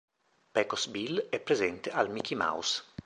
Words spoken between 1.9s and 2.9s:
al Micky Mouse